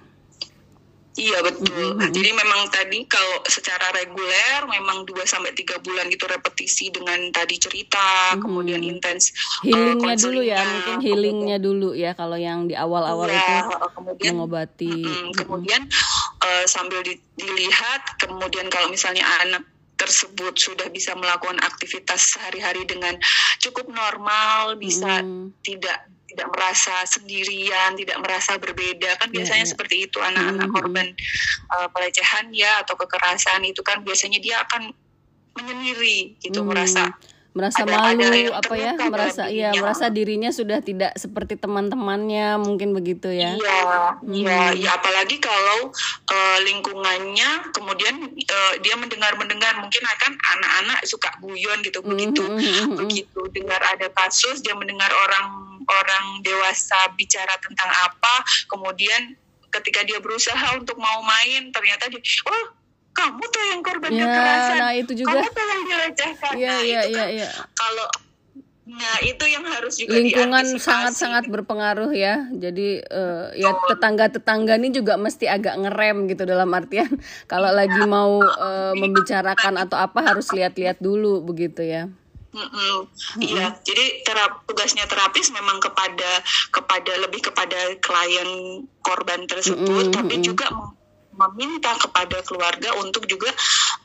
[1.19, 1.99] Iya betul.
[1.99, 2.15] Mm-hmm.
[2.15, 7.59] Jadi memang tadi kalau secara reguler memang 2 sampai tiga bulan gitu repetisi dengan tadi
[7.59, 8.43] cerita, mm-hmm.
[8.47, 9.35] kemudian intens
[9.67, 13.77] eh, healingnya uh, dulu ya, mungkin healingnya dulu ya kalau yang di awal-awal ya, itu
[13.99, 14.95] kemudian, mengobati.
[14.95, 15.31] Mm-hmm.
[15.35, 15.83] Kemudian
[16.47, 19.67] uh, sambil di, dilihat, kemudian kalau misalnya anak
[19.99, 23.19] tersebut sudah bisa melakukan aktivitas sehari-hari dengan
[23.59, 25.59] cukup normal, bisa mm.
[25.67, 26.07] tidak
[26.39, 30.77] tidak merasa sendirian, tidak merasa berbeda kan iya, biasanya yeah, seperti itu anak-anak mm -hmm.
[30.79, 31.07] korban
[31.75, 34.95] uh, pelecehan ya atau kekerasan itu kan biasanya dia akan
[35.59, 36.67] menyendiri gitu mm.
[36.71, 37.11] merasa
[37.59, 42.95] merasa ada, malu ada apa ya merasa iya merasa dirinya sudah tidak seperti teman-temannya mungkin
[42.95, 43.83] begitu ya iya
[44.23, 44.31] hmm.
[44.31, 45.91] iya ya, apalagi kalau
[46.31, 52.09] uh, lingkungannya kemudian uh, dia mendengar mendengar mungkin akan anak-anak suka guyon gitu hmm.
[52.15, 52.97] begitu hmm, hmm, hmm.
[53.03, 58.35] begitu dengar ada kasus dia mendengar orang orang dewasa bicara tentang apa
[58.71, 59.35] kemudian
[59.69, 62.78] ketika dia berusaha untuk mau main ternyata dia oh
[63.19, 66.81] kamu tuh yang korban ya, kekerasan nah itu juga kamu tuh yang dilecehkan ya, nah
[66.81, 67.51] ya, itu ya, kan ya.
[67.75, 68.07] kalau
[68.89, 72.49] Nah, itu yang harus juga lingkungan sangat-sangat berpengaruh ya.
[72.57, 77.13] Jadi uh, ya tetangga-tetangga ini juga mesti agak ngerem gitu dalam artian
[77.53, 82.09] kalau lagi mau uh, membicarakan atau apa harus lihat-lihat dulu begitu ya.
[82.49, 82.65] Iya,
[83.37, 83.71] mm -mm.
[83.85, 86.41] jadi terap, tugasnya terapis memang kepada
[86.73, 90.17] kepada lebih kepada klien korban tersebut, mm -hmm.
[90.17, 90.73] tapi juga
[91.39, 93.49] meminta kepada keluarga untuk juga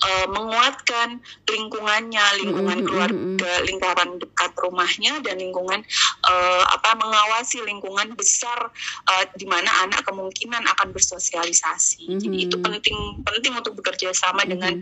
[0.06, 1.18] uh, menguatkan
[1.50, 2.90] lingkungannya, lingkungan mm -hmm.
[2.90, 5.82] keluarga, lingkaran dekat rumahnya dan lingkungan
[6.24, 8.72] uh, apa mengawasi lingkungan besar
[9.08, 12.08] uh, di mana anak kemungkinan akan bersosialisasi.
[12.08, 12.22] Mm -hmm.
[12.24, 14.52] Jadi itu penting penting untuk bekerja sama mm -hmm.
[14.52, 14.74] dengan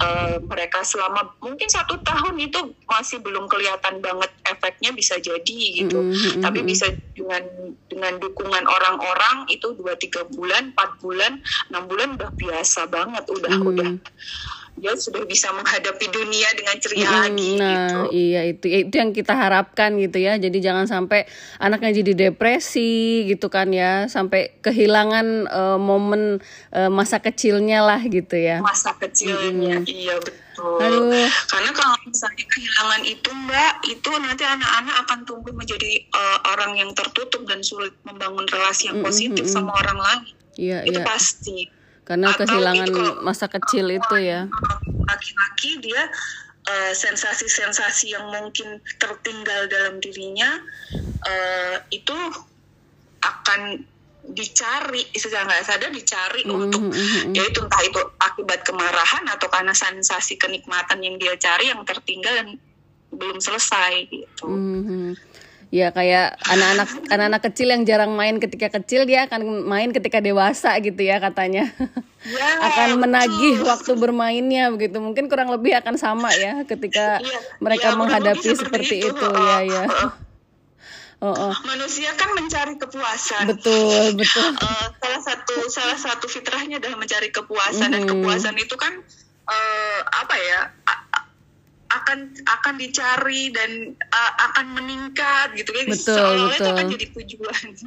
[0.00, 5.98] uh, mereka selama mungkin satu tahun itu masih belum kelihatan banget efeknya bisa jadi gitu.
[6.00, 6.42] Mm -hmm.
[6.44, 7.42] Tapi bisa dengan
[7.88, 13.54] dengan dukungan orang-orang itu dua tiga bulan, empat bulan, enam bulan udah biasa banget udah
[13.54, 13.70] hmm.
[13.70, 13.90] udah
[14.74, 18.00] dia sudah bisa menghadapi dunia dengan ceria hmm, lagi nah gitu.
[18.10, 21.30] iya itu itu yang kita harapkan gitu ya jadi jangan sampai
[21.62, 26.42] anaknya jadi depresi gitu kan ya sampai kehilangan uh, momen
[26.74, 29.90] uh, masa kecilnya lah gitu ya masa kecilnya hmm.
[29.90, 30.42] iya betul.
[30.54, 31.10] Aduh.
[31.50, 36.94] Karena kalau misalnya kehilangan itu Mbak, itu nanti anak-anak akan tumbuh menjadi eh, orang yang
[36.94, 39.54] tertutup dan sulit membangun relasi yang positif mm, mm.
[39.58, 40.22] sama orang lain.
[40.54, 41.06] Iya, Itu iya.
[41.06, 41.73] pasti.
[42.04, 44.44] Karena Atau kehilangan masa kecil itu ya.
[45.04, 46.08] laki-laki dia
[46.68, 50.60] eh, sensasi-sensasi yang mungkin tertinggal dalam dirinya
[51.24, 52.16] eh, itu
[53.24, 53.84] akan
[54.24, 57.32] dicari secara nggak sadar dicari Mm, untuk mm, mm, mm.
[57.36, 62.48] yaitu entah itu akibat kemarahan atau karena sensasi kenikmatan yang dia cari yang tertinggal dan
[63.12, 64.48] belum selesai gitu.
[64.48, 65.14] Mhm.
[65.74, 70.78] Ya kayak anak-anak anak-anak kecil yang jarang main ketika kecil dia akan main ketika dewasa
[70.78, 71.66] gitu ya katanya.
[72.24, 73.68] Ya, akan menagih betul.
[73.68, 75.02] waktu bermainnya begitu.
[75.02, 79.10] Mungkin kurang lebih akan sama ya ketika Iya, mereka kurang menghadapi seperti, itu.
[79.10, 79.26] itu.
[79.34, 79.84] Ya ya.
[81.20, 81.34] oh.
[81.34, 81.54] Oh.
[81.66, 83.44] Manusia kan mencari kepuasan.
[83.50, 84.54] Betul, betul.
[84.54, 88.10] Eh, salah satu salah satu fitrahnya adalah mencari kepuasan dan Mhm.
[88.14, 88.94] kepuasan itu kan
[89.44, 90.60] eh, apa ya
[92.02, 97.66] akan akan dicari dan uh, akan meningkat gitu kan Betul, seolah-olah itu akan jadi tujuan.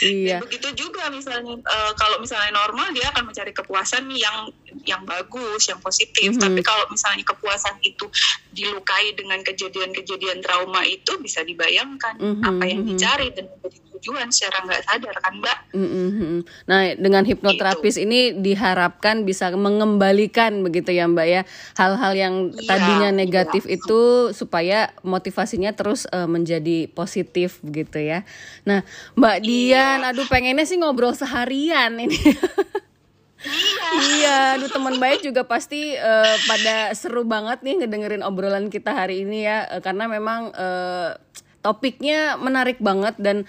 [0.00, 0.40] Iya.
[0.40, 4.48] Dan begitu juga misalnya eh, kalau misalnya normal dia akan mencari kepuasan yang
[4.88, 6.40] yang bagus yang positif Mhm.
[6.40, 8.08] tapi kalau misalnya kepuasan itu
[8.50, 14.66] dilukai dengan kejadian-kejadian trauma itu bisa dibayangkan Mhm, apa yang dicari dan menjadi tujuan secara
[14.66, 16.42] nggak sadar kan mbak Mm-mm.
[16.66, 21.42] Nah, dengan hipnoterapis ini diharapkan bisa mengembalikan begitu ya, Mbak ya.
[21.78, 28.26] Hal-hal yang Iya, tadinya negatif itu supaya motivasinya terus eh, menjadi positif begitu ya.
[28.66, 28.82] Nah,
[29.14, 29.46] Mbak Iya.
[29.46, 32.18] Dian, aduh pengennya sih ngobrol seharian ini.
[33.90, 39.24] Iya, aduh teman baik juga pasti eh, pada seru banget nih ngedengerin obrolan kita hari
[39.24, 41.16] ini ya, Eh, karena memang eh,
[41.60, 43.44] topiknya menarik banget dan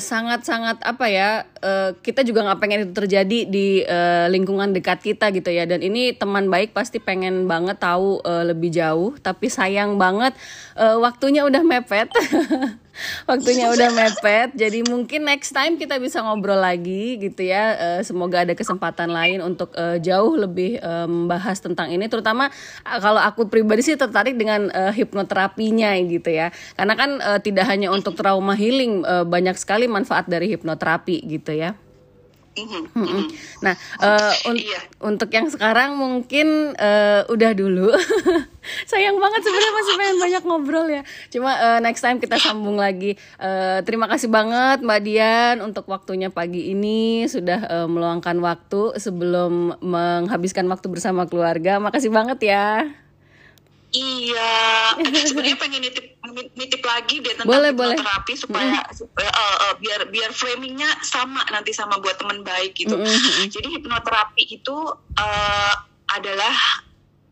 [0.00, 1.28] sangat-sangat apa ya,
[1.60, 5.64] eh, kita juga nggak pengen itu terjadi di eh, lingkungan dekat kita gitu ya.
[5.68, 10.32] Dan ini teman baik pasti pengen banget tahu eh, lebih jauh, tapi sayang banget
[10.76, 12.08] eh, waktunya udah mepet.
[13.26, 17.74] Waktunya udah mepet, jadi mungkin next time kita bisa ngobrol lagi gitu ya.
[17.74, 22.06] Eh, semoga ada kesempatan lain untuk eh, jauh lebih eh, membahas tentang ini.
[22.06, 22.48] Terutama
[22.82, 26.54] kalau aku pribadi sih tertarik dengan hipnoterapinya gitu ya.
[26.74, 27.10] Karena kan
[27.42, 31.76] tidak hanya untuk trauma healing, banyak sekali manfaat dari hipnoterapi gitu ya.
[32.54, 33.02] Mhm, Mm-mm.
[33.02, 33.26] mhm.
[33.60, 34.80] Nah, eh, un- Iya.
[35.02, 37.90] untuk yang sekarang mungkin eh, udah dulu.
[38.90, 41.02] Sayang banget sebenarnya masih pengen banyak ngobrol ya.
[41.28, 43.18] Cuma eh, next time kita sambung lagi.
[43.36, 49.74] Eh, terima kasih banget Mbak Dian untuk waktunya pagi ini sudah eh, meluangkan waktu sebelum
[49.82, 51.76] menghabiskan waktu bersama keluarga.
[51.76, 52.86] Makasih banget ya.
[53.94, 54.54] Iya,
[55.30, 56.18] sebenarnya pengen nitip
[56.58, 57.94] nitip lagi deh tentang Boleh, boleh.
[57.94, 62.98] hipnoterapi supaya supaya eh, eh, biar biar framingnya sama nanti sama buat teman baik gitu.
[62.98, 63.46] Mm, mm, mm.
[63.54, 64.76] Jadi hipnoterapi itu
[65.14, 65.74] eh,
[66.10, 66.54] adalah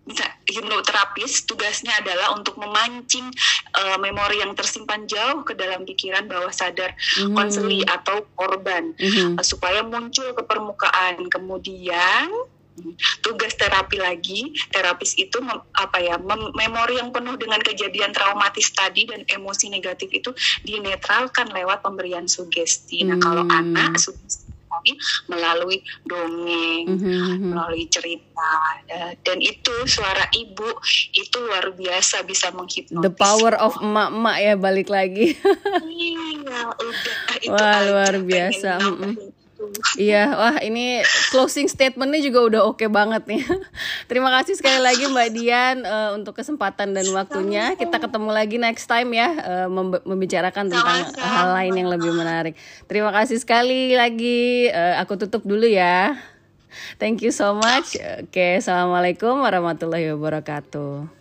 [0.02, 3.26] bisa hipnoterapis tugasnya adalah untuk memancing
[3.74, 7.34] eh, memori yang tersimpan jauh ke dalam pikiran bawah sadar Mhm.
[7.34, 9.38] konseli atau korban Mhm.
[9.38, 11.26] eh, supaya muncul ke permukaan.
[11.26, 12.30] Kemudian
[13.20, 18.72] tugas terapi lagi terapis itu mem- apa ya mem- memori yang penuh dengan kejadian traumatis
[18.72, 20.32] tadi dan emosi negatif itu
[20.62, 23.04] dinetralkan lewat pemberian sugesti.
[23.04, 23.76] Nah kalau Hmm.
[23.76, 24.48] anak sugesti
[25.28, 27.06] melalui dongeng, Mhm,
[27.38, 27.48] mhm.
[27.54, 28.50] melalui cerita
[28.88, 30.66] eh, dan itu suara ibu
[31.12, 33.04] itu luar biasa bisa menghipnotis.
[33.04, 35.38] The power of emak-emak ya balik lagi.
[35.86, 38.80] Iya, udah itu Wah, luar biasa.
[38.80, 39.41] itu.
[39.98, 43.42] Iya, wah ini closing statementnya juga udah oke banget nih.
[44.10, 47.76] Terima kasih sekali lagi Mbak Dian eh, untuk kesempatan dan waktunya.
[47.76, 49.28] Kita ketemu lagi next time ya
[49.68, 51.26] membe- membicarakan tentang Sama-sama.
[51.26, 52.54] hal lain yang lebih menarik.
[52.88, 54.68] Terima kasih sekali lagi.
[54.68, 56.16] Eh, aku tutup dulu ya.
[56.96, 58.00] Thank you so much.
[58.24, 61.20] Oke, assalamualaikum warahmatullahi wabarakatuh.